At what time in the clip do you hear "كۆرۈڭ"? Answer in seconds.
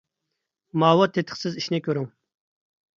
1.91-2.13